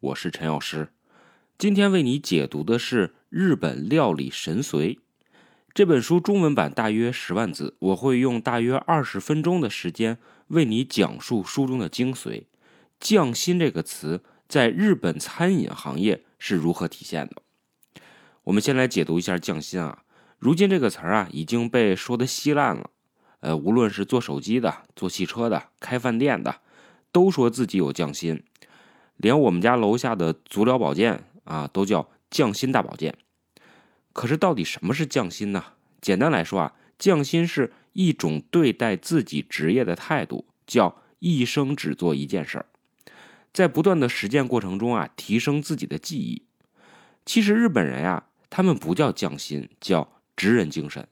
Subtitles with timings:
[0.00, 0.88] 我是陈药师。
[1.58, 4.94] 今天为你解读的是《日本料理神髓》
[5.74, 10.16] 这本书，中文版大约十万字，我会用大约二十分钟的时间
[10.46, 12.44] 为你讲述书中的精髓。
[12.98, 17.42] 匠心这个词在日本餐饮行业是如何体现的？
[18.44, 20.04] 我们先来解读一下匠心啊。
[20.38, 22.88] 如今这个词儿啊已经被说的稀烂了。
[23.40, 26.56] 呃，无论是做手机的、做汽车的、开饭店的，
[27.12, 28.42] 都说自己有匠心。
[29.20, 33.14] 连我们家楼下的足疗保健啊，都叫匠心大保健。
[34.12, 35.64] 可是到底什么是匠心呢？
[36.00, 42.66] 简单来说啊，匠心是一种对待自己职业的态度，叫一生只做一件事儿，
[43.52, 46.42] 在不断的实践过程中啊，提升自己的技艺。
[47.26, 51.06] 其实日本人呀，他们不叫匠心，叫职人精神。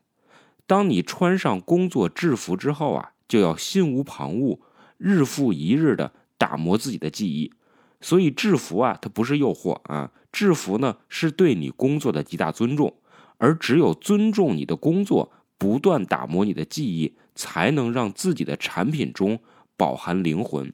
[0.66, 4.58] 当你穿上工作制服之后啊，就要心无旁骛，
[4.96, 7.52] 日复一日的打磨自己的技艺。
[8.00, 12.94] 所以制服啊，它不是诱惑啊，制服呢是对你工作的极大尊重。
[13.38, 19.40] 而只有尊重你的工作，不断打磨你的技艺，才能让自己的产品中
[19.76, 20.72] 饱含灵魂。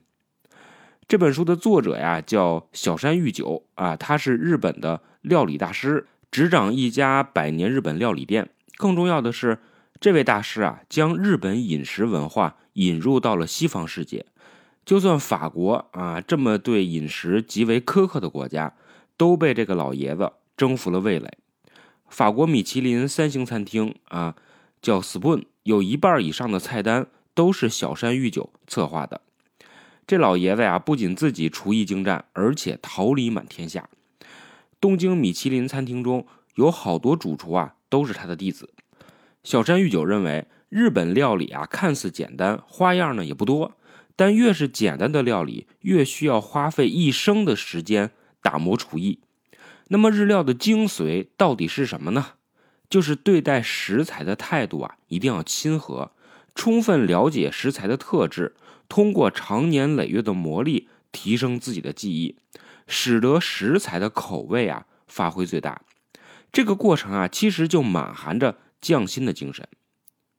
[1.06, 8.48] 这本书的作者呀，叫小山裕久啊，他是日本的料理大师，执掌一家百年日本料理店。
[8.76, 9.58] 更重要的是。
[10.00, 14.26] 这位大师啊，将日本饮食文化引入到了西方世界。
[14.84, 18.74] 就算法国啊这么对饮食极为苛刻的国家，
[19.16, 21.38] 都被这个老爷子征服了味蕾。
[22.08, 24.36] 法国米其林三星餐厅啊，
[24.82, 29.20] 叫 Spoon，有一半以上的菜单都是小山裕久策划的。
[30.06, 33.88] 这老爷子呀，不仅自己厨艺精湛，而且桃李满天下。
[34.78, 36.26] 东京米其林餐厅中
[36.56, 38.68] 有好多主厨啊，都是他的弟子。
[39.42, 43.72] 小山裕久认为，日本料理啊看似简单，花样呢也不多，
[44.16, 48.10] 但越是简单的料理，越需要花费一生的时间
[48.42, 49.20] 打磨厨艺。
[49.88, 52.34] 那么日料的精髓到底是什么呢？
[52.88, 56.12] 就是对待食材的态度啊，一定要亲和，
[56.54, 58.54] 充分了解食材的特质，
[58.88, 62.36] 通过长年累月的磨砺，提升自己的技艺，
[62.86, 65.82] 使得食材的口味啊发挥最大。
[66.52, 68.58] 这个过程啊，其实就满含着。
[68.84, 69.66] 匠心的精神。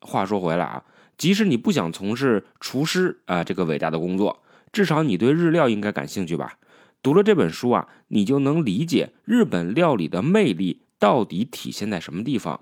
[0.02, 0.84] 话说回来啊，
[1.18, 6.58] 即使你不想从事厨师啊这个伟大的工作，至少你对日料应该感兴趣吧？
[7.02, 12.62] 读了这本书啊，你就能理解日本料理的魅力到底体现在什么地方，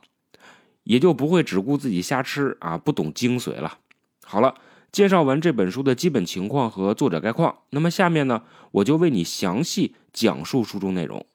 [0.84, 3.80] 也就不会只顾自己瞎吃啊，不懂精髓了。
[4.26, 4.56] 好了，
[4.92, 11.26] 介绍完这本书的基本情况和作者概况，那么下面呢，我就为你详细讲述书中内容。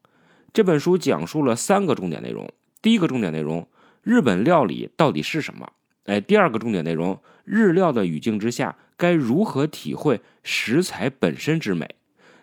[0.52, 2.50] 这本书讲述了三个重点内容，
[2.82, 3.66] 第一个重点内容。
[4.02, 5.70] 日本料理到底是什么？
[6.08, 11.96] 哎，第二个重点内容，日料的语境之下该如何体会食材本身之美？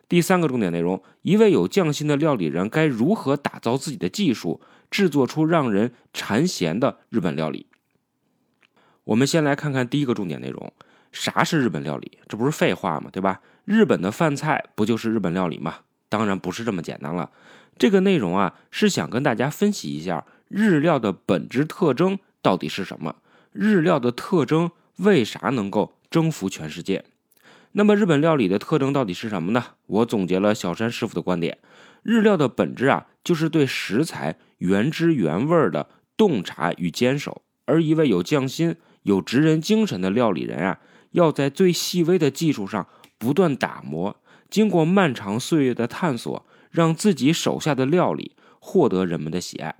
[0.07, 4.61] 第三个重点内容，一位有匠心的料理人该如何打造自己的技术，
[4.91, 7.65] 制作出让人馋涎的日本料理？
[9.05, 10.71] 我们先来看看第一个重点内容，
[11.11, 12.19] 啥是日本料理？
[12.27, 13.09] 这不是废话吗？
[13.11, 13.41] 对吧？
[13.65, 15.77] 日本的饭菜不就是日本料理吗？
[16.07, 17.31] 当然不是这么简单了。
[17.79, 20.23] 这个内容啊，是想跟大家分析一下。
[20.47, 23.15] 日料的本质特征到底是什么？
[23.55, 27.05] 日料的特征为啥能够征服全世界？
[27.71, 29.63] 那么日本料理的特征到底是什么呢？
[29.87, 31.57] 我总结了小山师傅的观点：
[32.03, 37.43] 日料的本质啊，就是对食材原汁原味的洞察与坚守。
[37.63, 40.79] 而一位有匠心、有职人精神的料理人啊，
[41.11, 42.85] 要在最细微的技术上
[43.17, 44.17] 不断打磨，
[44.49, 49.75] 经过漫长岁月的探索，让自己手下的料理获得人们的喜爱。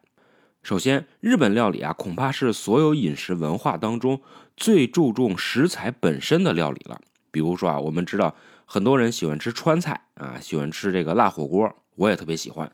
[0.65, 4.19] 首先，日本料理啊，恐怕是所有饮食文化当中
[4.57, 6.99] 最注重食材本身的料理了。
[7.29, 12.71] 比如说啊，我们知道很多人喜欢吃川菜啊，喜欢吃这个辣火锅，我也特别喜欢。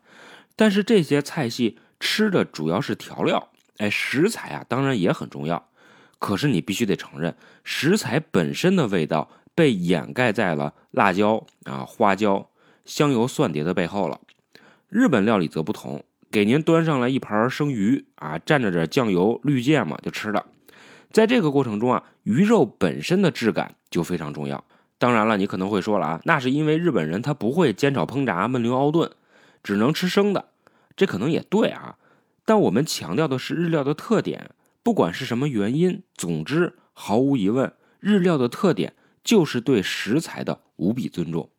[0.56, 5.68] 但是这些菜系吃的主要是调料，哎，食材啊当然也很重要。
[6.18, 7.36] 可是你必须得承认，
[7.66, 12.50] 食材本身的味道被掩盖在了辣椒啊、花椒、
[12.86, 14.22] 香油、蒜碟的背后了。
[14.88, 16.06] 日本料理则不同。
[16.32, 20.46] 给您端上来一盘生鱼啊，蘸着点酱油、绿芥末就吃了。
[21.12, 24.64] 在这个过程中啊，鱼肉本身的质感就非常重要。
[24.98, 29.12] 当然了，你可能会说了啊，那是因为日本人他不会煎炒烹炸、焖溜熬炖，
[29.62, 30.46] 只能吃生的。
[30.96, 31.98] 这可能也对啊，
[32.46, 34.52] 但我们强调的是日料的特点。
[34.84, 38.94] 不管是什么原因，总之毫无疑问，日料的特点
[39.24, 41.50] 就是对食材的无比尊重。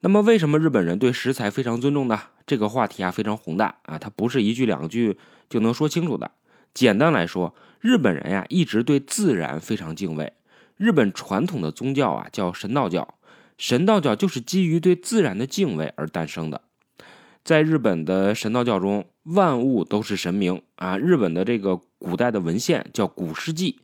[0.00, 2.20] 那么，为什么日本人对食材非常尊重呢？
[2.48, 5.16] 这个话题啊非常宏大啊，它不是一句两句
[5.48, 6.32] 就能说清楚的。
[6.72, 10.32] 简单来说，日本人呀一直对自然非常敬畏。
[10.76, 13.16] 日本传统的宗教啊叫神道教，
[13.58, 16.62] 神道教就是基于对自然的敬畏而诞生的。
[17.44, 20.96] 在日本的神道教中，万物都是神明啊。
[20.96, 23.72] 日本的这个古代的文献叫《古世纪》，《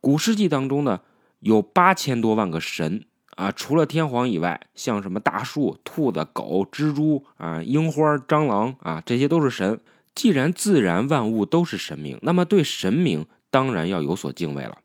[0.00, 1.00] 古世纪》当中呢
[1.38, 3.04] 有八千多万个神
[3.40, 9.80] 啊，除了天皇以外，像什么大树、兔子、狗、蜘蛛啊、樱花、蟑螂啊，这些都是神。
[10.14, 14.76] 既然自然万物都是神明，那么对神明当然要有所敬畏了。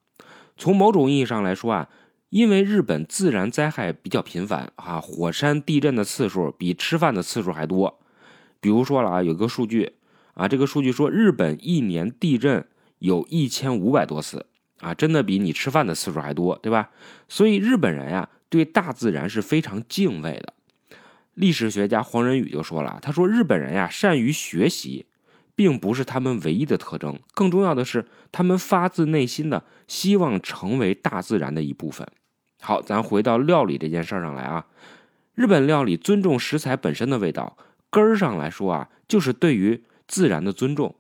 [0.56, 1.90] 从某种意义上来说啊，
[2.30, 8.00] 因为日本自然灾害比较频繁啊，火山地震的次数比吃饭的次数还多。
[8.62, 9.92] 比如说了啊，有个数据
[10.34, 12.66] 啊，这个数据说日本一年地震
[13.00, 14.46] 有一千五百多次
[14.80, 16.92] 啊，真的比你吃饭的次数还多，对吧？
[17.28, 20.54] 所以日本人呀，对大自然是非常敬畏的。
[21.34, 25.06] 历史学家黄仁宇就说了，他说日本人呀，善于学习。
[25.58, 32.06] 并不是他们唯一的特征，更重要的是，他们发自内心的希望成为大自然的一部分。
[32.60, 34.66] 好，咱回到料理这件事儿上来啊，
[35.34, 37.56] 日本料理尊重食材本身的味道，
[37.90, 40.94] 根儿上来说啊，就是对于自然的尊重，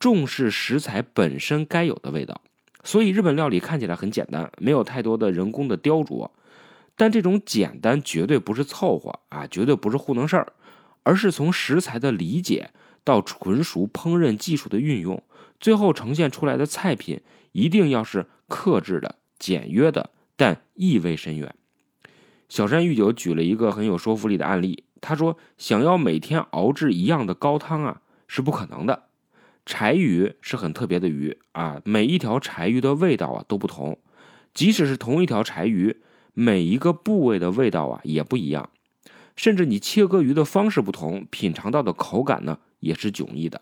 [0.00, 2.42] 重视食材本身该有的味道。
[2.82, 6.28] 所以，日本料理看起来很简单，没有太多的人工的雕琢，
[7.00, 10.52] 但这种简单绝对不是凑合啊，绝对不是糊弄事儿，
[11.02, 12.72] 而是从食材的理解。
[13.02, 15.22] 到纯熟烹饪技术的运用，
[15.58, 21.54] 最后呈现出来的菜品一定要是克制的、简约的，但意味深远。
[22.50, 29.04] 小山御酒举了一个很有说服力的案例，他说：“想要每天熬制一样的高汤啊，是不可能的。
[29.64, 33.98] 柴鱼是很特别的鱼啊，每一条柴鱼的味道啊都不同，
[34.52, 36.02] 即使是同一条柴鱼，
[36.34, 38.70] 每一个部位的味道啊也不一样，
[39.36, 43.60] 甚至你切割鱼的方式不同，品尝到的口感呢？”也是迥异的。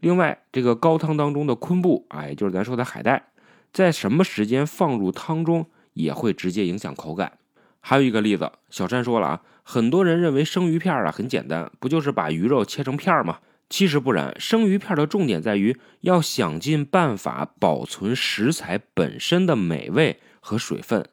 [0.00, 3.28] 另外，这个高汤当中的昆布啊，也就是咱说的海带，
[3.72, 7.38] 在什么时间放入汤中，也会直接影响口感。
[7.80, 13.38] 还有一个例子，小山说了啊，很多人认为生鱼片啊很简单，不就是把鱼肉切成片吗？
[13.70, 21.08] 其实不然，生鱼片的重点在于要想尽办法保存食材本身的美味和水分，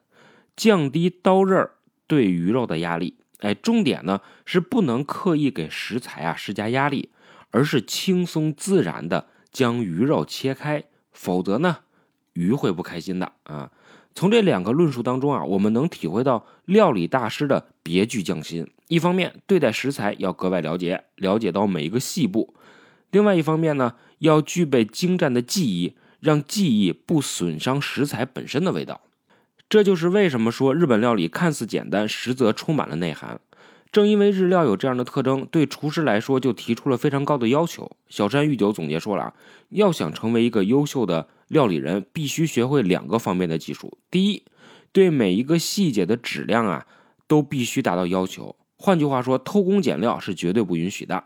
[0.56, 1.68] 降低刀刃
[2.06, 3.16] 对鱼肉的压力。
[3.38, 7.10] 哎，重点呢是不能刻意给食材啊施加压力，
[7.50, 11.78] 而是轻松自然的将鱼肉切开，否则呢
[12.34, 13.70] 鱼会不开心的啊。
[14.14, 18.70] 从这两个论述当中啊，我们能体会到料理大师的别具匠心。
[18.88, 22.52] 一方面对待食材要格外了解，了解到每一个细部；
[23.10, 29.00] 另外一方面呢，要具备精湛的技艺，让技艺不损伤食材本身的味道。
[29.72, 33.40] 这就是为什么说日本料理看似简单，实则充满了内涵。
[33.90, 37.90] 正因为日料有这样的特征，对厨师来说就提出了非常高的要求。
[38.10, 39.34] 小山玉酒总结说了啊，
[39.70, 43.96] 要想成为一个优秀的料理人，必须学会两个方面的技术。
[44.10, 44.42] 第一，
[44.92, 46.86] 对每一个细节的质量啊，
[47.26, 48.54] 都必须达到要求。
[48.76, 51.24] 换句话说，偷工减料是绝对不允许的。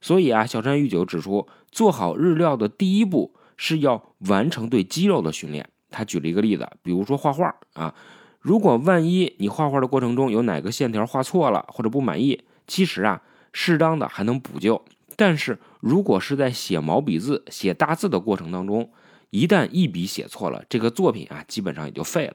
[0.00, 5.68] 所以啊，小山玉酒指出，做好日料的第一步是要完成对肌肉的训练。
[5.90, 7.94] 他举了一个例子，比如说画画啊，
[8.40, 13.22] 如果万一你画画的过程中有哪个线条画错了或者不满意，其实啊，
[13.52, 14.82] 适当的还能补救。
[15.16, 18.90] 但是如果是在写毛笔字、写大字的过程当中，
[19.30, 22.34] 一旦一笔写错了，这个作品啊，基本上也就废了。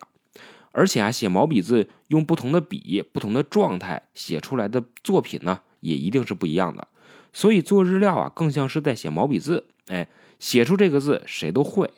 [0.71, 6.87] 而且啊，写毛笔字用不同的笔、不同的状态写出来的作品呢，也一定是不一样的。
[7.33, 9.65] 所以做日料啊，更像是在写毛笔字。
[9.87, 10.07] 哎，
[10.37, 11.89] 写出这个字，谁都会。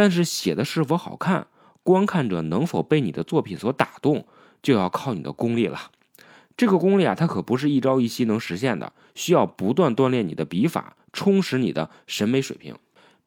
[0.00, 1.46] 但是写的是否好看，
[1.82, 4.24] 观看者能否被你的作品所打动，
[4.62, 5.90] 就要靠你的功力了。
[6.56, 12.74] 这个功力啊，它可不是一朝一夕能实现的，需要不断锻炼你的笔法，充实你的审美水平。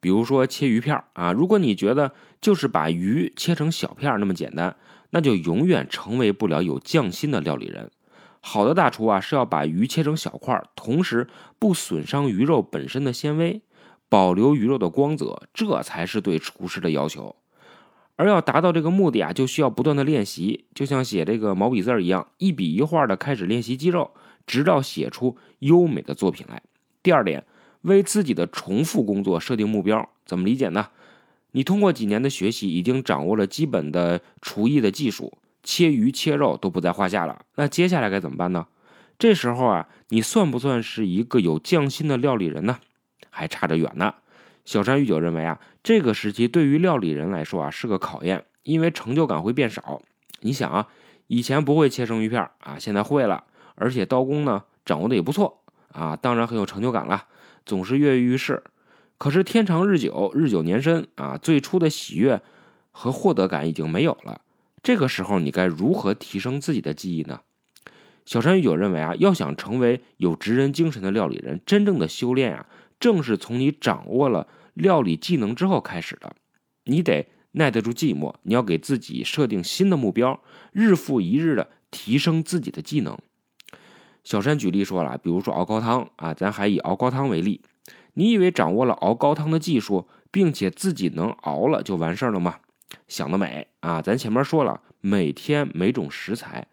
[0.00, 4.74] 比如说切鱼片啊，如果你觉得就是把鱼切成小片那么简单，
[5.10, 7.88] 那就永远成为不了有匠心的料理人。
[8.40, 11.28] 好的大厨啊，是要把鱼切成小块，同时
[11.60, 13.62] 不损伤鱼肉本身的纤维。
[14.08, 17.36] 保留鱼肉的光泽，这才是对厨师的要求。
[18.16, 24.12] 而要达到这个目的啊，就需要不断的练习，就像写这个毛笔字儿一样，一笔一画的开始练习肌肉，
[24.46, 26.62] 直到写出优美的作品来。
[27.02, 27.44] 第二点，
[27.82, 30.88] 为自己的重复工作设定目标，怎么理解呢？
[31.50, 37.44] 你通过几年的学习，已经掌握了基本的厨艺的技术，切鱼切肉都不在话下了。
[37.56, 38.66] 那接下来该怎么办呢？
[39.18, 42.78] 这时候啊，你算不算是一个有匠心的料理人呢？
[43.34, 44.14] 还差着远呢。
[44.64, 50.00] 小山玉久认为啊，这个时期对于料理人来说啊是个考验，因为成就感会变少。
[50.40, 50.88] 你想啊，
[51.26, 55.62] 以前不会切生鱼片啊，现在会了，而且刀工呢掌握的也不错
[55.92, 57.26] 啊，当然很有成就感了，
[57.66, 58.62] 总是跃跃欲试。
[59.18, 62.40] 可是天长日久，日久年深啊，最初的喜悦
[62.90, 64.40] 和获得感已经没有了。
[64.82, 67.40] 这个时候你该如何提升自己的技艺呢？
[68.24, 72.66] 小山玉久认为啊，要想成为有职人精神的料理人，真正的修炼啊，
[73.04, 76.34] 正是从你掌握了料理技能之后开始的。
[76.84, 80.40] 你得耐得住寂寞，你要给自己设定新的目标，
[80.72, 83.18] 日复一日的提升自己的技能。
[84.22, 87.60] 小山举例说了，比如说熬高汤啊，咱还以熬高汤为例。
[88.14, 92.60] 你以为掌握了熬高汤的技术，并且自己能熬了就完事儿了吗？
[93.06, 94.00] 想得美啊！
[94.00, 96.68] 咱前面说了，每天每种食材，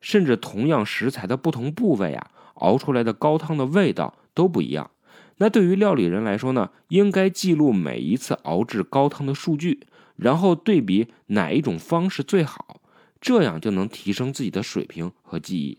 [0.00, 4.90] 甚至同样食材的不同部位啊，熬出来的高汤的味道都不一样。
[5.38, 9.80] 那对于料理人来说呢，应该记录每一次熬制高汤的数据，
[10.16, 12.80] 然后对比哪一种方式最好，
[13.20, 15.78] 这样就能提升自己的水平和技艺。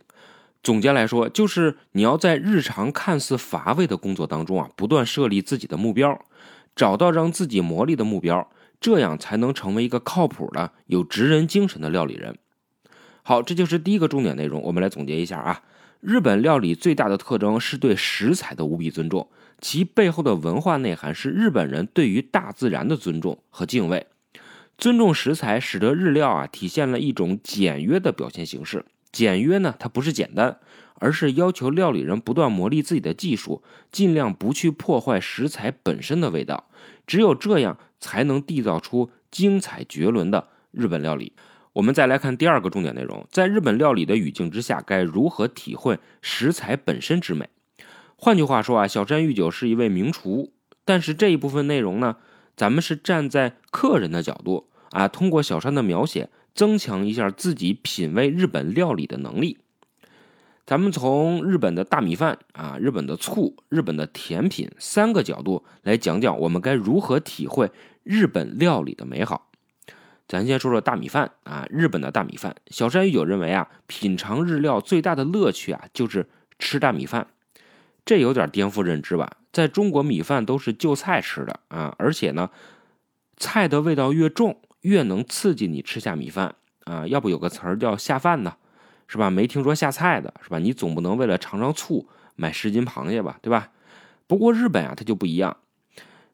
[0.61, 6.19] 总结来说，就是你要在日常看似乏味的工作当中啊，不断设立自己的目标，
[6.75, 8.49] 找到让自己磨砺的目标，
[8.81, 12.37] 这样才能成为一个靠谱的、有职人精神的料理人。
[13.23, 14.61] 好，这就是第一个重点内容。
[14.61, 15.63] 我们来总结一下啊，
[16.01, 24.07] 日本料理最大的特征是对食材的无比尊重，其背后的文化内涵是日本人对于大自然的尊重和敬畏。
[24.77, 28.85] 尊重食材，使得日料啊体现了一种简约的表现形式。
[29.11, 30.59] 简约呢，它不是简单，
[30.99, 36.69] 而是要求料理人不断磨砺自己的技术，尽量不去破坏食材本身的味道。
[37.07, 41.33] 只有这样，才能缔造出精彩绝伦的日本料理。
[41.73, 47.49] 我们再来看第二个重点内容，在日本料理的语境之下，该如何体会食材本身之美？
[48.17, 50.51] 换句话说啊，小山裕久是一位名厨，
[50.83, 52.17] 但是这一部分内容呢，
[52.57, 56.29] 咱们是站在客人的角度啊，通过小山的描写。
[56.55, 59.59] 增强一下自己品味日本料理的能力。
[60.65, 67.69] 咱们从日本的大米饭啊、日本的醋、日本的甜品三个角度来讲讲，我们该如何体会
[68.01, 69.51] 日本料理的美好。
[70.27, 72.55] 咱先说说大米饭啊，日本的大米饭。
[72.71, 77.27] 小山裕久认为啊，品尝日料最大的乐趣啊，就是吃大米饭。
[78.07, 79.29] 这有点颠覆认知吧？
[79.51, 82.49] 在中国，米饭都是就菜吃的啊，而且呢，
[83.35, 84.59] 菜的味道越重。
[84.81, 88.55] 越能刺激你吃下米饭啊，要不有个词儿叫下饭呢，
[89.07, 89.29] 是吧？
[89.29, 90.59] 没听说下菜的是吧？
[90.59, 93.71] 你总不能为了尝尝醋买十斤螃蟹吧，对吧？
[94.27, 95.57] 不过日本啊，它就不一样，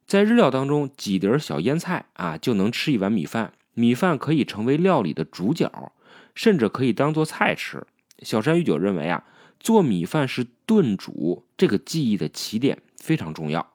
[0.06, 5.92] 在日料当中几碟小腌菜啊，就能吃一碗米饭，米饭可以成为料理的主角，
[6.36, 7.88] 甚至可以当做菜吃。
[8.20, 9.24] 小山裕久认为啊，
[9.64, 13.66] 做米饭是炖煮这个技艺的起点，非常重要。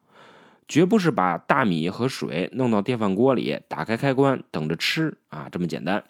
[0.68, 6.04] 绝不是把大米和水弄到电饭锅里，打开开关等着吃啊，这么简单。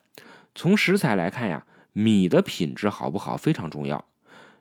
[0.53, 4.05] 从食材来看呀，米的品质好不好非常重要。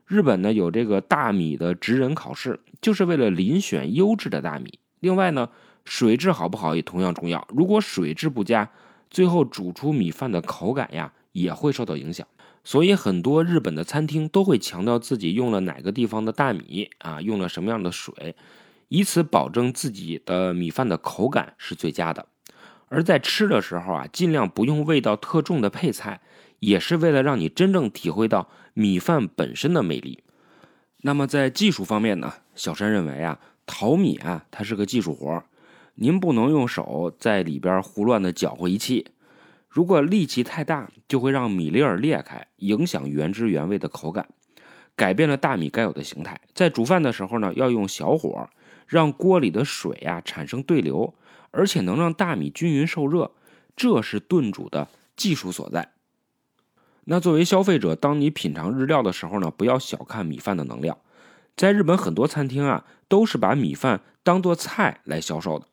[0.06, 4.78] 日本呢有这个大米的职人考试，就是为了遴选优质的大米。
[5.00, 5.50] 另外呢，
[5.84, 7.48] 水质好不好也同样重要。
[7.50, 8.70] 如果水质不佳，
[9.10, 12.28] 最后煮出米饭的口感呀也会受到影响。
[12.68, 18.36] 所以很多日本的餐厅都会强调自己用了哪个地方的大米啊，用了什么样的水。
[18.90, 22.26] 以此保证自己的米饭的口感是最佳的，
[22.90, 26.20] 而在吃的时候啊，尽量不用味道特重的配菜，
[26.60, 30.26] 也是为了让你真正体会到米饭本身的魅力。
[31.04, 35.42] 那么在技术方面呢，小山认为啊，淘米啊，它是个技术活
[35.96, 39.08] 您不能用手在里边胡乱的搅和一气，
[39.78, 44.28] 如果力气太大，就会让米粒儿裂开，影响原汁原味的口感，
[44.96, 46.42] 改变了大米该有的形态。
[46.56, 48.50] 在煮饭的时候呢，要用小火。
[48.88, 51.14] 让锅里的水呀产生对流，
[51.52, 53.30] 而且能让大米均匀受热，
[53.76, 55.92] 这是炖煮的技术所在。
[57.04, 60.98] 那作为消费者，当你品尝日料的时候呢，不要小看米饭的能量。
[61.56, 65.68] 在日本很多餐厅啊，都是把米饭当做菜来销售的。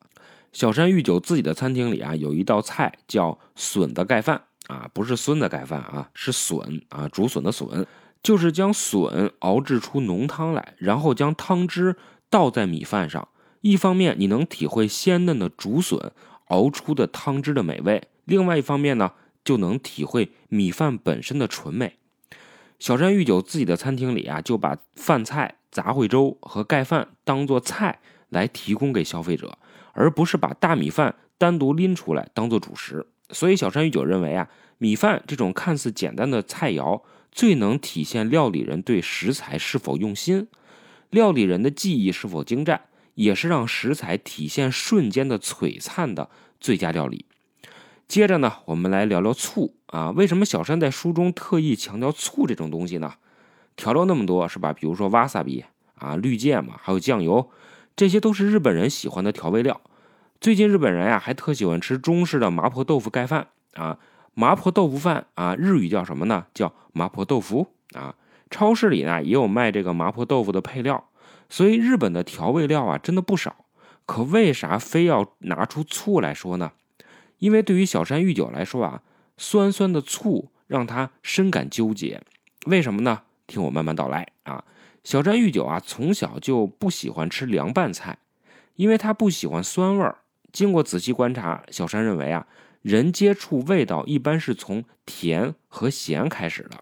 [0.54, 7.84] 小山裕久自己的餐厅里啊，有一道菜叫笋的盖饭啊，不是孙的盖饭啊，是笋啊，竹笋的笋，
[8.22, 11.96] 就是将笋熬制出浓汤来，然后将汤汁。
[12.30, 13.28] 倒在米饭上，
[13.60, 16.10] 一方面你能体会鲜嫩的竹笋
[16.46, 19.12] 熬出的汤汁的美味，另外一方面呢，
[19.44, 21.96] 就能体会米饭本身的纯美。
[22.80, 29.56] 小山裕久自己的餐厅里啊，就把饭菜、杂烩粥和盖饭当做菜来提供给消费者，
[29.94, 33.06] 而不是把大米饭单独拎出来当做主食。
[33.30, 34.48] 所以，小山裕久认为啊，
[34.78, 40.48] 米饭这种看似简单的菜肴，最能体现料理人对食材是否用心。
[41.10, 42.82] 料理人的技艺是否精湛，
[43.14, 46.28] 也是让食材体现瞬间的璀璨的
[46.60, 47.26] 最佳料理。
[48.06, 50.10] 接着呢，我们来聊聊醋啊。
[50.10, 53.14] 为什么小山在书中特意强调醋这种东西呢？
[53.76, 54.72] 调料那么多是吧？
[54.72, 57.50] 比如说瓦萨比啊、绿芥嘛，还有酱油，
[57.96, 59.80] 这些都是日本人喜欢的调味料。
[60.40, 63.98] 最近日本人呀还特喜欢吃中式的麻婆豆腐盖饭啊，
[64.34, 66.46] 麻婆豆腐饭啊，日语叫什么呢？
[66.52, 68.16] 叫麻婆豆腐啊。
[68.50, 71.08] 超市里呢也有卖这个麻婆豆腐的配料，
[71.48, 73.64] 所以日本的调味料啊真的不少。
[74.06, 76.72] 可为啥非要拿出醋来说呢？
[77.38, 79.02] 因为对于小山玉酒来说啊，
[79.36, 82.20] 酸酸的醋让他深感纠结。
[82.66, 83.22] 为什么呢？
[83.46, 84.64] 听我慢慢道来啊。
[85.04, 88.18] 小山玉酒啊，从小就不喜欢吃凉拌菜，
[88.76, 90.18] 因为他不喜欢酸味儿。
[90.50, 92.46] 经过仔细观察，小山认为啊，
[92.80, 96.78] 人接触味道一般是从甜和咸开始的。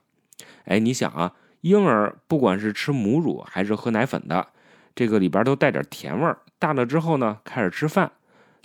[0.66, 4.46] 哎，你想啊，婴儿不管是吃母乳还是喝奶粉的，
[4.94, 6.38] 这个里边都带点甜味儿。
[6.60, 8.12] 大了之后呢，开始吃饭，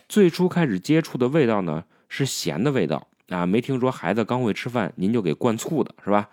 [0.07, 3.45] 最初开始接触的味道呢是咸的味道啊。
[3.45, 6.29] 没听说孩子刚会吃饭，您就给灌醋的是吧？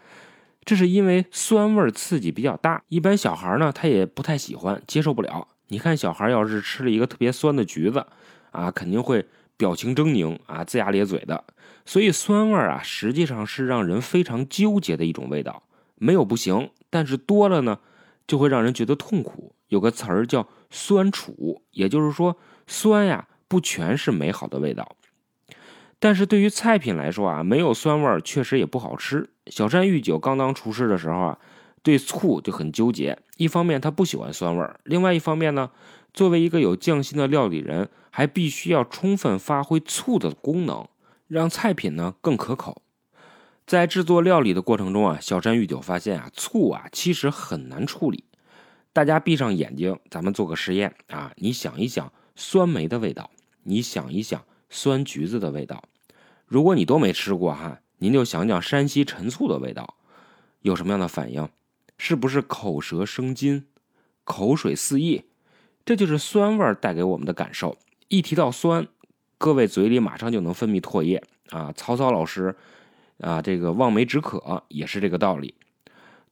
[0.64, 5.46] 这是因为酸味刺激比较大，一般小孩呢他也不太喜欢，接受不了。
[5.68, 8.06] 你看小孩要是吃了一个特别酸的橘子
[8.50, 11.44] 啊，肯定会表情狰狞啊，龇牙咧嘴的。
[11.84, 15.64] 所以酸味啊，实际上是让人非常纠结的一种味道，
[15.96, 17.78] 没有不行，但是多了呢，
[18.26, 19.54] 就会让人觉得痛苦。
[19.68, 24.96] 有个词儿叫酸楚，也就是说酸呀不全是美好的味道。
[25.98, 29.30] 但是对于菜品来说啊，没有酸味儿确实也不好吃。
[29.46, 31.38] 小山玉酒刚当厨师的时候啊，
[31.82, 33.18] 对醋就很纠结。
[33.36, 35.70] 一方面他不喜欢酸味儿，另外一方面呢，
[36.12, 40.86] 作为一个有匠心的料理人，还必须要充分发挥醋的功能，
[41.26, 42.82] 让菜品呢更可口。
[43.66, 48.24] 在制作料理的过程中啊，小山玉酒发现啊，醋啊其实很难处理。
[48.92, 53.30] 大家闭上眼睛，咱们做个实验啊，你想一想酸梅的味道，
[53.62, 55.84] 你想一想酸橘子的味道。
[56.46, 59.96] 如果你都没吃过哈，您就想想山西陈醋的味道，
[60.60, 61.48] 有什么样的反应？
[61.96, 63.66] 是不是口舌生津，
[64.24, 65.24] 口水四溢？
[65.84, 67.76] 这就是酸味带给我们的感受。
[68.08, 68.86] 一提到酸，
[69.38, 71.72] 各位嘴里马上就能分泌唾液啊。
[71.76, 72.54] 曹操老师
[73.18, 75.54] 啊，这个望梅止渴也是这个道理。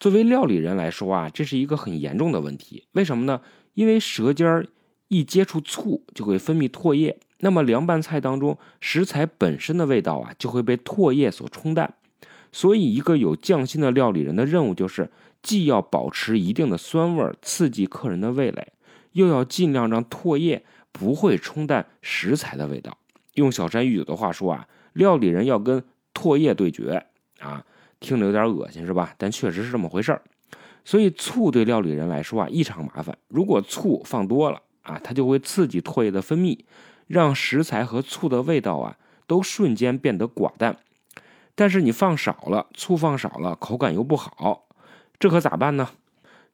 [0.00, 2.86] 作为料理人来说啊，这是一个很严重的问题。
[2.92, 3.40] 为什么呢？
[3.74, 4.66] 因为舌尖
[5.08, 7.18] 一接触醋就会分泌唾液。
[7.44, 11.92] 那么凉拌菜当中，食材本身的味道啊，就会被唾液所冲淡。
[12.52, 15.10] 所以，一个有匠心的料理人的任务就是，
[15.42, 18.72] 既要保持一定的酸味儿，刺激客人的味蕾，
[19.12, 22.96] 又要尽量让唾液不会冲淡食材的味道。
[23.34, 25.82] 用小山玉酒的话说啊，料理人要跟
[26.14, 27.04] 唾液对决
[27.40, 27.64] 啊，
[27.98, 29.12] 听着有点恶心是吧？
[29.18, 30.22] 但确实是这么回事儿。
[30.84, 33.18] 所以，醋对料理人来说啊，异常麻烦。
[33.26, 36.56] 如果醋放多了啊，它就会刺激唾液的分泌。
[37.12, 38.96] 让食材和醋的味道啊，
[39.26, 40.78] 都瞬间变得寡淡。
[41.54, 44.64] 但是你放少了，醋放少了，口感又不好，
[45.18, 45.90] 这可咋办呢？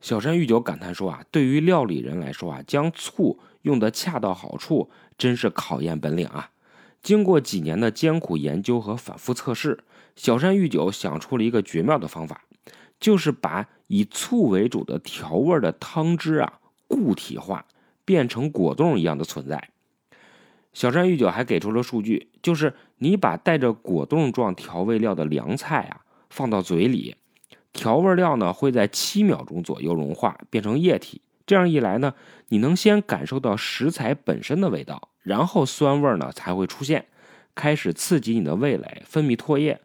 [0.01, 6.51] 小山玉酒感叹说啊，对于料理人来说啊，将醋用的恰到好处，真是考验本领啊。
[7.05, 9.85] 经过几年的艰苦研究和反复测试，
[10.16, 12.42] 小山玉酒想出了一个绝妙的方法，
[12.99, 16.55] 就是把以醋为主的调味的汤汁啊
[16.88, 17.64] 固体化，
[18.05, 19.71] 变成果冻一样的存在。
[20.72, 26.00] 小山玉酒还给出了数据，就是你把带着果冻状调味料的凉菜啊
[26.31, 27.16] 放到嘴里，
[27.72, 31.20] 调味料呢会在七秒钟左右融化变成液体。
[31.46, 32.14] 这样一来呢，
[32.48, 37.07] 你能先感受到食材本身的味道，然后酸味呢才会出现，
[37.54, 39.81] 开始刺激你的味蕾分泌唾液。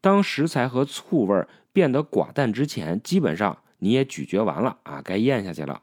[0.00, 5.82] 当食材和醋味变得寡淡之前，基本上你也咀嚼完了啊，该咽下去了。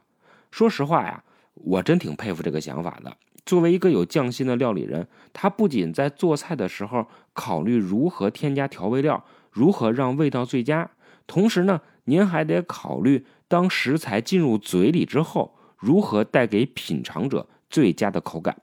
[0.50, 3.14] 说实话呀，我真挺佩服这个想法的。
[3.46, 10.90] 作为一个有匠心的料理人，他不仅在做菜的时候考虑如何添加调味料，如何让味道最佳，
[11.28, 18.56] 同时呢，您还得考虑当食材进入嘴里之后，如何带给品尝者最佳的口感。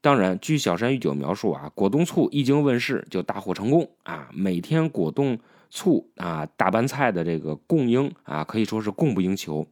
[0.00, 5.38] 当然，据小山玉酒描述啊，果冻醋一经问世就大获成功啊，每天果冻
[5.70, 9.66] 醋啊大拌菜的这个供应啊，可以说是供不应求。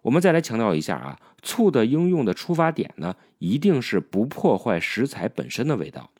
[0.00, 6.10] 我们再来强调一下啊，醋的应用的出发点呢，一定是不破坏食材本身的味道。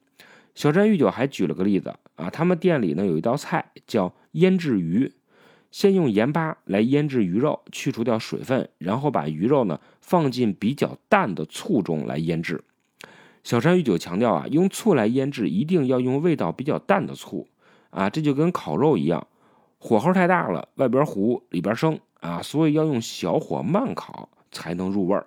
[0.55, 5.13] 小山玉酒还举了个例子啊，他们店里呢有一道菜叫腌制鱼，
[5.71, 12.63] 先用盐巴来腌制鱼肉，去除掉水分，然后把鱼肉呢放进比较淡的醋中来腌制。
[13.45, 17.49] 小山玉酒强调啊，用醋来腌制一定要用味道比较淡的醋
[17.91, 19.27] 啊，这就跟烤肉一样，
[19.79, 21.99] 火候太大了，外边糊里边生。
[22.21, 25.27] 啊，所以要用小火慢烤才能入味儿。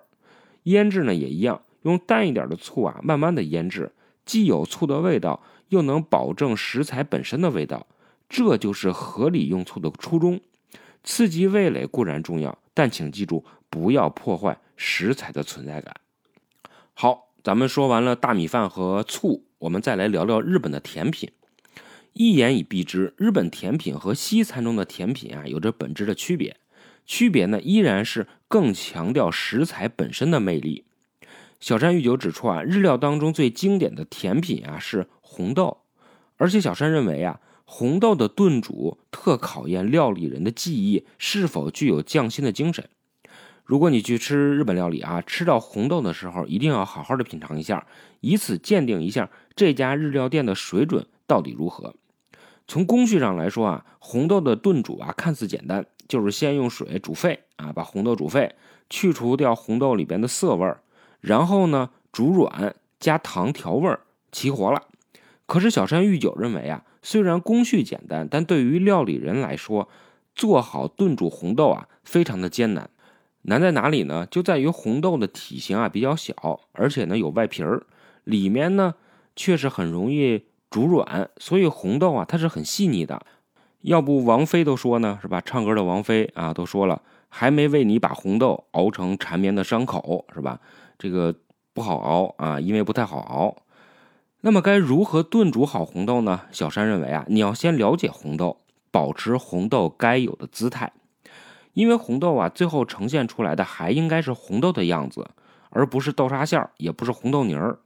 [0.62, 3.92] 腌制呢也一样，用淡一点的醋啊，慢慢的腌制，
[4.24, 7.86] 既有醋的味道，又能保证食材本身的味道。
[8.28, 10.40] 这就是合理用醋的初衷。
[11.04, 15.94] 刺激味蕾固然重要，但请记住，不要破坏食材的存在感。
[16.94, 21.30] 好，咱们说完了大米饭和醋，我们再来聊聊日本的甜品。
[22.12, 26.56] 一言以蔽之，日本甜品和西餐中的甜品啊有着本质的区别，
[27.06, 30.84] 区别呢依然是更强调食材本身的魅力。
[31.58, 35.78] 小山裕久指出啊，日料当中最经典的甜品啊是红豆，
[36.36, 42.88] 而且小山认为啊，红豆的炖煮特考验料理人的技艺是否具有匠心的精神。
[43.64, 47.86] 如果你去吃日本料理啊，吃到红豆的时候，一定要好好的品尝一下，
[48.20, 51.94] 以此鉴定一下这家日料店的水准到底如何。
[52.68, 58.54] 从工序上来说啊，红豆的炖煮啊看似简单，就是先用水煮沸啊，把红豆煮沸，
[58.88, 60.80] 去除掉红豆里边的涩味儿，
[61.20, 64.00] 然后呢煮软，加糖调味儿，
[64.32, 64.82] 齐活了。
[65.46, 69.88] 可是小山裕久认为啊，虽然工序简单，但对于料理人来说，
[70.34, 72.90] 做好炖煮红豆啊非常的艰难。
[73.42, 74.26] 难在哪里呢？
[74.28, 77.86] 就在于红豆的体型啊比较小，而且呢有外皮儿，
[78.24, 78.96] 里面呢
[79.36, 83.24] 却是很容易煮软，所以红豆啊它是很细腻的。
[83.86, 85.40] 要不王菲都说呢是吧？
[85.40, 90.58] 唱歌的王菲啊都说了，还没为你把红豆熬成缠绵的伤口是吧？
[90.98, 91.32] 这个
[91.72, 93.56] 不好熬啊，因为不太好熬。
[94.40, 96.42] 那么该如何炖煮好红豆呢？
[96.50, 98.58] 小山认为啊，你要先了解红豆，
[98.90, 100.92] 保持红豆该有的姿态。
[101.74, 105.28] 因为红豆啊，最后呈现出来的还应该是红豆的样子，
[105.70, 107.78] 而不是豆沙馅儿，也不是红豆泥儿。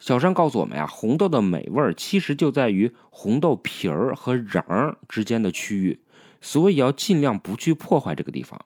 [0.00, 6.00] 小山告诉我们呀，红豆的美味其实就在于红豆皮儿和瓤之间的区域，
[6.40, 8.58] 所以要尽量不去破坏这个地方。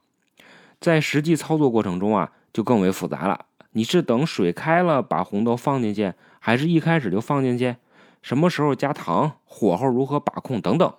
[0.80, 3.46] 在实际操作过程中啊，就更为复杂了。
[3.72, 7.74] 你是等水开了把红豆放进去，还是一开始就放进去？
[8.22, 9.38] 什么时候加糖？
[9.44, 10.60] 火候如何把控？
[10.60, 10.94] 等等。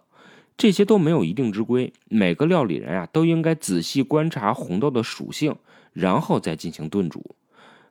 [0.58, 5.56] 这些都没有一定之规，每个料理人啊都应该仔细观察红豆的属性，
[5.94, 7.36] 然后再进行炖煮。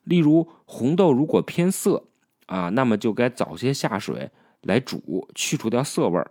[0.02, 2.04] 例如，红豆如果偏涩
[2.46, 4.30] 啊，那么就该早些下水
[4.62, 6.30] 来煮，去除掉涩味儿。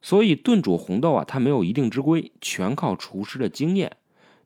[0.00, 3.96] 所以，炖煮红豆啊，它没有一定之规，全靠厨师的经验。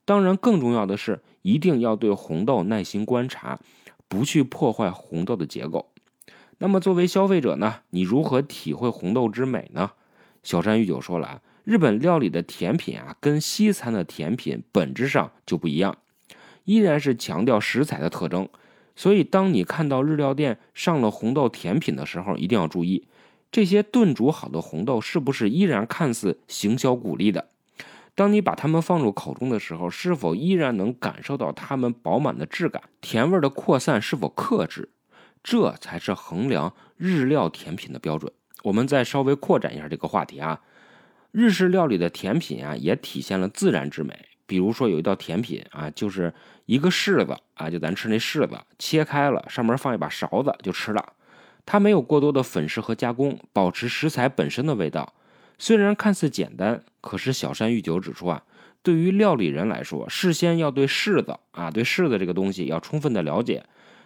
[0.05, 3.59] 当然，更重要的是，一定要对红豆耐心观察，
[4.07, 5.91] 不去破坏红豆的结构。
[6.59, 9.93] 那么，作为消费者呢，你如何体会红豆之美呢？
[10.43, 15.97] 小山玉久说了，日本料理的甜品啊，跟西餐的甜品本质上就不一样，
[16.65, 18.49] 依然是强调食材的特征。
[18.97, 23.07] 所以，当你看到日料店上了红豆甜品的时候，一定要注意，
[23.53, 27.51] 这些炖煮好的红豆是不是依然看似行销鼓励的？
[28.15, 34.89] 当你把它们放入口中的时候，是否依然能感受到它们饱满的质感，甜味的扩散是否克制？
[35.45, 38.33] 这才是衡量日料甜品的标准。
[38.63, 40.63] 我们再稍微扩展一下这个话题啊，
[41.31, 44.19] 日式料理的甜品啊，也体现了自然之美。
[44.47, 46.33] 比如说有一道甜品啊，就是
[46.67, 51.13] 一个柿子啊，就咱吃那柿子，切开了，上面放一把勺子就吃了。
[51.65, 55.13] 它没有过多的粉饰和加工，保持食材本身的味道。
[55.59, 58.43] 虽然看似简单，可是小山裕久指出啊，
[58.83, 63.65] 对于料理人来说，事先要对柿子啊，对柿子这个东西要充分的了解，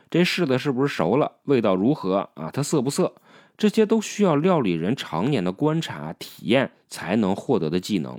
[0.08, 3.12] 这柿子是不是熟了，味道如何啊，它涩不涩？
[3.58, 8.18] 这些都需要料理人常年的观察体验才能获得的技能。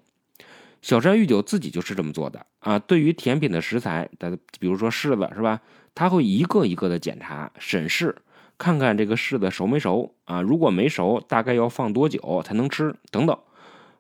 [0.82, 2.78] 小山裕久自己就是这么做的啊。
[2.80, 5.62] 对于甜品的食材，的比如说柿子是吧？
[5.96, 8.16] 他会一个一个的检查审视，
[8.58, 10.42] 看看这个柿子熟没熟啊。
[10.42, 12.96] 如果没熟，大概要放多久才能吃？
[13.12, 13.38] 等等。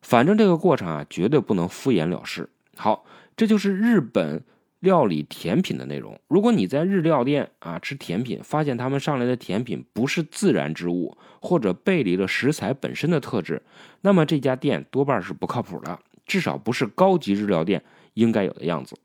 [0.02, 2.50] 反正这个过程啊，绝对不能敷衍了事。
[2.76, 4.44] 好，这就是日本。
[4.82, 13.62] 料理甜品的内容，如果你在日料店啊吃甜品，发现他们上来的甜品不是自然之物，或者背离了食材本身的特质，
[14.02, 18.96] 那么这家店多半是不靠谱的，至少不是高级日料店应该有的样子。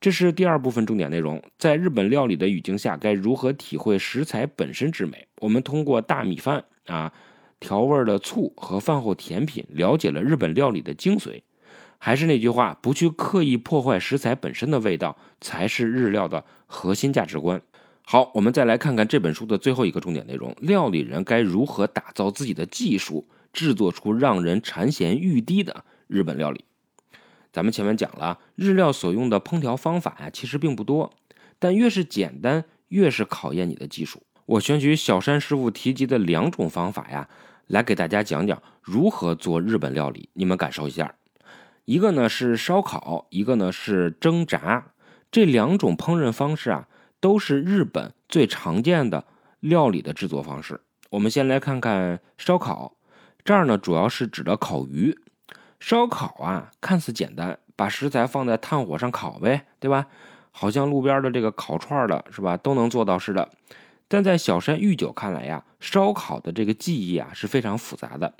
[0.00, 5.26] 这是第二部分重点内容，在日本料理的语境下，该如何体会食材本身之美？
[5.40, 7.10] 我们通过大米饭啊、
[7.58, 11.40] 调味的醋和饭后甜品，了解了日本料理的精髓。
[11.98, 17.62] 还是那句话，不去刻意破坏食材本身的味道，才是日料的核心价值观。
[18.02, 26.64] 好，我们再来看看这本书的最后一个重点内容：料理人该如何打造自己的技术，制作出让人馋涎欲滴的日本料理。
[27.52, 31.12] 咱们前面讲了，日料所用的烹调方法呀，其实并不多，
[31.58, 34.22] 但越是简单，越是考验你的技术。
[34.46, 37.28] 我选取小山师傅提及的两种方法呀，
[37.68, 41.14] 来给大家讲讲如何做日本料理，你们感受一下。
[41.84, 44.92] 一个呢是烧烤，一个呢是蒸炸，
[45.30, 46.88] 这两种烹饪方式啊，
[47.20, 49.24] 都是日本最常见的
[49.60, 50.80] 料理的制作方式。
[51.10, 52.96] 我们先来看看烧烤，
[53.44, 55.18] 这儿呢主要是指的烤鱼。
[55.86, 60.06] 烧烤啊，看似简单，把食材放在炭火上烤呗，对吧？
[60.50, 63.50] 好像路边的这个烤串的是吧，都能做到似的。
[64.08, 68.32] 但在小山玉九看来呀，烧烤的这个技艺啊是非常复杂的，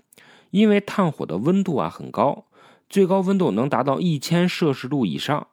[0.53, 2.47] 因为炭火的温度啊很高，
[2.89, 5.47] 最高温度能达到一千摄氏度以上。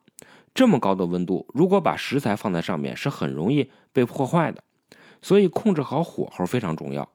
[0.53, 4.63] 这么高的温度，如果把食材放在上面，是很容易被破坏的。
[5.21, 7.09] 所以控制好火候非常重要。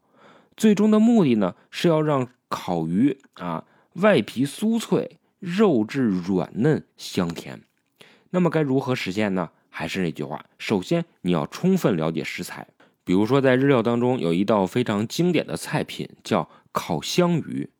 [0.54, 3.64] 最终的目的呢，是要让烤鱼啊
[3.96, 7.62] 外皮酥脆，肉质软嫩香甜。
[8.30, 9.50] 那么该如何实现呢？
[9.70, 12.66] 还是那句话，首先你要充分了解食材。
[13.04, 17.70] 比如说，在日料当中有一道非常经典的菜品叫烤香鱼。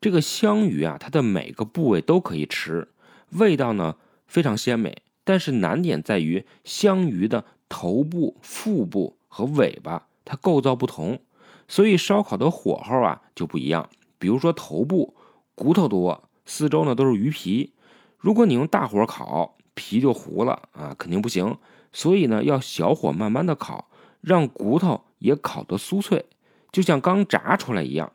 [0.00, 2.88] 这个香鱼啊，它的每个部位都可以吃，
[3.30, 3.96] 味道呢
[4.26, 5.02] 非常鲜美。
[5.22, 11.20] 但是难点在于香鱼的头部、腹部和尾巴，它构造不同，
[11.68, 13.88] 所以烧烤的火候啊就不一样。
[14.18, 15.14] 比如说头部
[15.54, 17.72] 骨头多，四周呢都是鱼皮，
[18.18, 21.56] 如果你用大火烤，皮就糊了啊，肯定不行。
[21.92, 23.88] 所以呢，要小火慢慢的烤。
[24.20, 26.26] 让骨头也烤得酥脆，
[26.70, 28.12] 就像刚炸出来一样。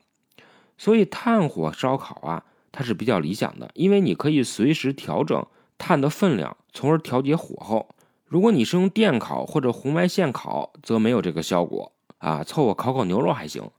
[0.78, 5.46] 所以炭火烧烤啊，它是比较理想的，因为你可以随时调整
[5.78, 7.90] 炭的分量，从而调节火候。
[8.26, 12.42] 如果你是用电烤或者红外线烤，则没有这个效果啊。
[12.42, 13.70] 凑合烤烤牛肉还行，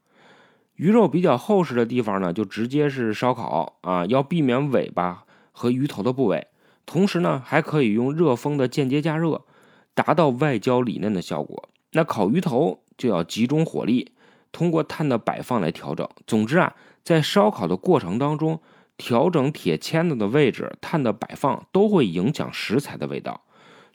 [0.79, 6.47] 鱼肉比较厚实的地方呢，就直接是烧烤啊，要避免尾巴和鱼头的部位。
[6.87, 9.45] 同时呢，还可以用热风的间接加热，
[9.93, 11.69] 达到外焦里嫩的效果。
[11.93, 14.13] 那烤鱼头就要集中火力，
[14.53, 16.09] 通过炭的摆放来调整。
[16.29, 18.61] 总之啊，在烧烤的过程当中，
[18.97, 23.43] 调整铁签子的位置、炭的摆放都会影响食材的味道。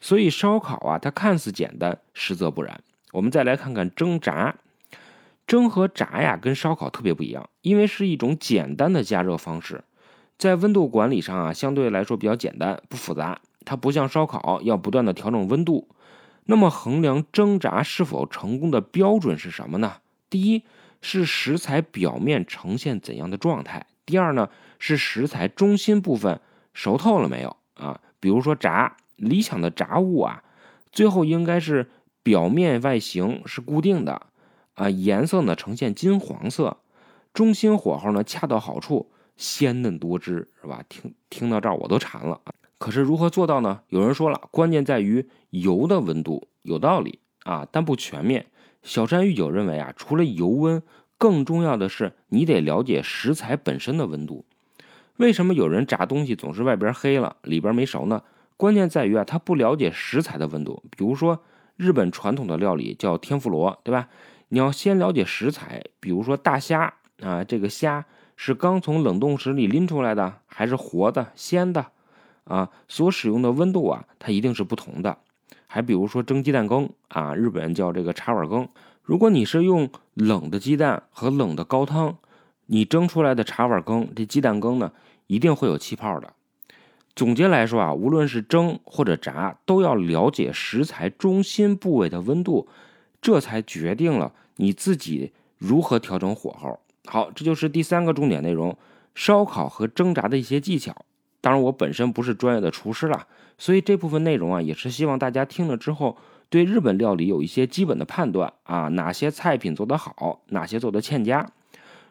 [0.01, 2.81] 所以烧烤啊，它看似简单，实则不然。
[3.13, 4.55] 我们再来看看蒸炸，
[5.45, 9.83] 蒸和炸呀，跟烧烤特别不一样，因为是一种简单的加热方式，
[10.37, 13.39] 在温度管理上啊，相对来说比较简单，不复杂。
[13.65, 15.87] 它不像烧烤要不断的调整温度。
[16.45, 19.97] 那么衡量蒸炸是否成功的标准是什么呢？
[20.29, 20.63] 第一
[21.01, 26.41] 是食材表面呈现怎样的状态，第二呢是食材中心部分
[26.73, 28.01] 熟透了没有啊？
[28.19, 30.43] 比如说炸，理想的炸物啊，
[30.91, 31.89] 最后应该是
[32.21, 34.23] 表面外形是固定的
[34.75, 36.77] 啊，颜色呢呈现金黄色，
[37.33, 40.83] 中心火候呢恰到好处，鲜嫩多汁，是吧？
[40.89, 42.39] 听听到这儿我都馋了。
[42.77, 43.81] 可是如何做到呢？
[43.89, 48.47] 有人说了，关键在于油的温度，有道理啊，但不全面。
[48.81, 50.83] 小山玉酒认为啊，除了油温，
[51.17, 54.43] 更重要的是你得了解食材本身的温度。
[55.17, 58.23] 为什么有人炸东西总是外边黑了，里边没熟呢？
[58.57, 60.83] 关键在于啊，他不了解食材的温度。
[60.89, 61.41] 比如说
[61.77, 64.09] 日本传统的料理叫天妇罗，对吧？
[64.53, 71.87] 你要先了解食材，比如说大虾啊，这个虾是刚从冷冻室里拎出来的，还是活的鲜的？
[72.43, 75.17] 啊，所使用的温度啊，它一定是不同的。
[75.65, 78.69] 还比如说蒸鸡蛋羹啊，日本人叫这个茶碗羹。
[79.01, 82.19] 如果你是用冷的鸡蛋和冷的高汤，
[82.67, 84.91] 你蒸出来的茶碗羹，这鸡蛋羹呢，
[85.25, 86.31] 一定会有气泡的。
[87.15, 92.67] 总结来说啊，无论是蒸或者炸，都要了解食材中心部位的温度，
[93.19, 96.79] 这才决定了你自己如何调整火候。
[97.05, 98.77] 好，这就是第三个重点内容：
[99.13, 101.05] 烧烤和蒸炸的一些技巧。
[101.41, 106.17] 当然，我本身不是专业的厨师了，所以这部分内容啊，也是希望大家听了之后
[106.49, 111.51] 对日本料理有一些基本的判断啊，哪些菜品做得好，哪些做得欠佳。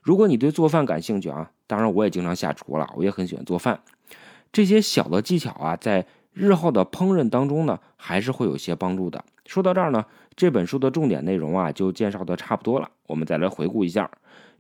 [0.03, 3.81] 如果你对做饭感兴趣啊，当然我也经常下厨了，我也很喜欢做饭。
[4.53, 9.25] 这些小的技巧啊，在日后的烹饪当中呢，还是会有些帮助的。
[9.47, 10.05] 说到这儿呢，
[10.37, 12.91] 这本书的重点内容啊，就介绍的差不多了。
[13.07, 14.11] 我们再来回顾一下，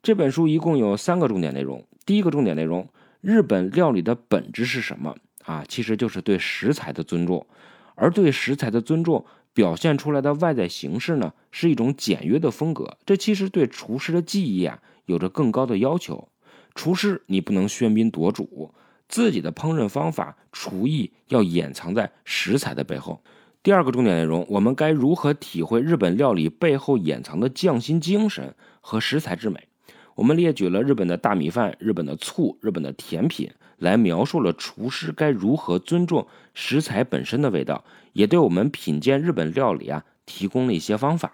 [0.02, 1.84] 这本书一共有三个重点内容。
[2.04, 2.88] 第一个重点内容。
[3.20, 5.64] 日本料理的本质是什么啊？
[5.68, 7.46] 其实就是对食材的尊重，
[7.94, 12.98] 而对食材的尊重表现出来的外在形式呢，是一种简约的风格。
[13.06, 16.28] 这其实对厨师的技艺啊，有着更高的要求。
[16.74, 18.74] 厨师你不能喧宾夺主，
[19.08, 23.22] 自己的烹饪方法、厨艺要掩藏在食材的背后。
[23.62, 29.68] 第二个重点内容，我们该如何体会日本料理背后掩藏的匠心精神和食材之美？
[30.16, 41.32] 我们列举了日本的大米饭、日本的醋、日本的甜品，来描述了厨师该如何尊重食材本身的味道，也对我们品鉴日本料理啊提供了一些方法。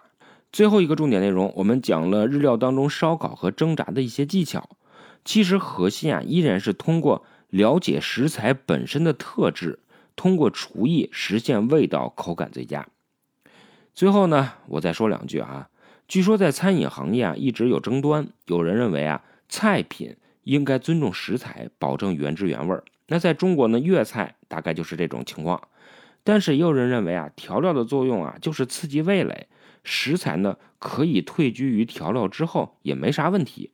[0.52, 4.68] 最后一个重点内容，我们讲了日料当中烧烤和蒸炸的一些技巧。
[5.24, 9.78] 其实核心啊依然是通过了解食材本身的特质，
[10.18, 12.88] 通过厨艺实现味道口感最佳。
[13.94, 15.70] 最后呢，我再说两句啊。
[16.08, 18.26] 据说在餐饮行业啊，一直有争端。
[18.46, 22.82] 有人认为啊，菜品应该尊重食材，保证原汁原味儿。
[23.06, 25.68] 那在中国呢，粤菜大概就是这种情况。
[26.24, 29.46] 但是也有人认为啊，调料的作用啊，就是刺激味蕾，
[29.84, 33.70] 食材呢可以退居于调料之后也没啥问题。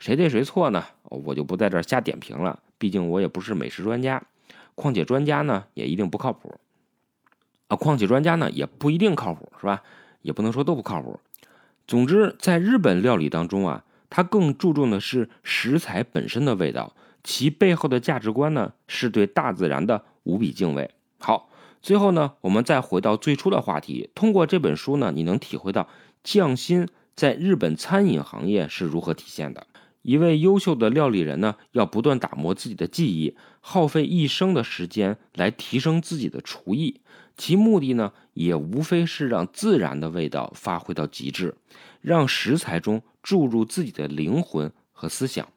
[0.00, 0.84] 谁对谁错呢？
[1.04, 4.24] 我就不在这儿瞎点评了，毕竟我也不是美食专家。
[4.74, 6.54] 况且专家呢也一定不靠谱
[7.68, 9.82] 啊，况且专家呢也不一定靠谱，是吧？
[10.22, 11.20] 也不能说都不靠谱。
[11.86, 20.90] 总之，在日本料理当中啊，它更注重的是食材本身的味道，其背后的价值观呢是对大自然的无比敬畏。
[21.18, 25.88] 好，最后呢，我们再回到最初的话题，通过这本书呢，你能体会到
[26.22, 29.66] 匠心在日本餐饮行业是如何体现的。
[30.02, 37.00] 一位优秀的料理人呢，要不断打磨自己的技艺，耗费一生的时间来提升自己的厨艺。
[37.36, 41.54] 其目的呢，也无非是让自然的味道发挥到极致，
[42.00, 45.48] 让食材中注入自己的灵魂和思想。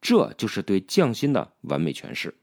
[0.00, 2.34] 这就是对匠心的完美诠释。